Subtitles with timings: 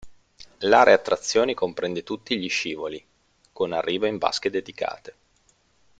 [0.61, 3.05] L'area attrazioni comprende tutti gli scivoli,
[3.53, 5.15] con arrivo in vasche dedicate.